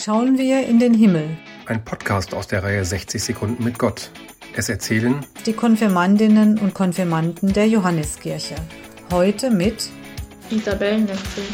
[0.00, 1.36] schauen wir in den Himmel.
[1.66, 4.10] Ein Podcast aus der Reihe 60 Sekunden mit Gott.
[4.56, 8.54] Es erzählen die Konfirmandinnen und Konfirmanden der Johanneskirche.
[9.12, 9.90] Heute mit
[10.48, 11.44] Isabel Netzel.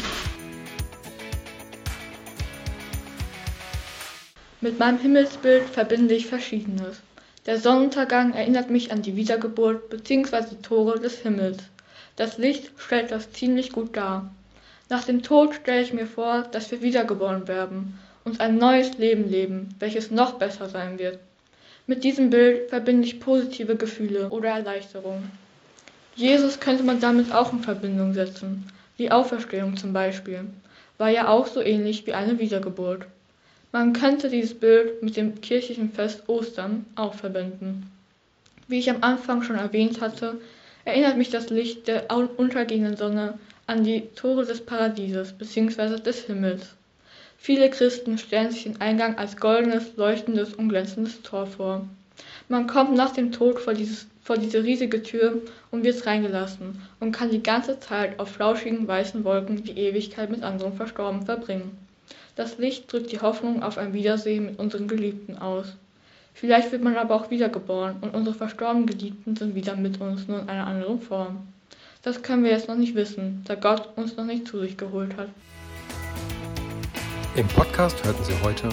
[4.61, 7.01] Mit meinem Himmelsbild verbinde ich Verschiedenes.
[7.45, 10.45] Der Sonnenuntergang erinnert mich an die Wiedergeburt bzw.
[10.51, 11.57] die Tore des Himmels.
[12.15, 14.33] Das Licht stellt das ziemlich gut dar.
[14.89, 19.29] Nach dem Tod stelle ich mir vor, dass wir wiedergeboren werden und ein neues Leben
[19.29, 21.17] leben, welches noch besser sein wird.
[21.85, 25.23] Mit diesem Bild verbinde ich positive Gefühle oder Erleichterung.
[26.13, 28.65] Jesus könnte man damit auch in Verbindung setzen,
[28.97, 30.41] die Auferstehung zum Beispiel,
[30.97, 33.05] war ja auch so ähnlich wie eine Wiedergeburt.
[33.71, 37.89] Man könnte dieses Bild mit dem kirchlichen Fest Ostern auch verbinden.
[38.67, 40.41] Wie ich am Anfang schon erwähnt hatte,
[40.83, 46.01] erinnert mich das Licht der untergehenden Sonne an die Tore des Paradieses bzw.
[46.01, 46.75] des Himmels.
[47.37, 51.87] Viele Christen stellen sich den Eingang als goldenes, leuchtendes und glänzendes Tor vor.
[52.49, 57.11] Man kommt nach dem Tod vor, dieses, vor diese riesige Tür und wird reingelassen und
[57.11, 61.77] kann die ganze Zeit auf flauschigen weißen Wolken die Ewigkeit mit anderen Verstorbenen verbringen.
[62.35, 65.75] Das Licht drückt die Hoffnung auf ein Wiedersehen mit unseren Geliebten aus.
[66.33, 70.39] Vielleicht wird man aber auch wiedergeboren und unsere verstorbenen Geliebten sind wieder mit uns, nur
[70.39, 71.47] in einer anderen Form.
[72.03, 75.17] Das können wir jetzt noch nicht wissen, da Gott uns noch nicht zu sich geholt
[75.17, 75.29] hat.
[77.37, 78.67] Im Podcast hörten Sie heute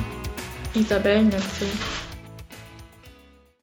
[0.72, 1.68] Isabel Netzel.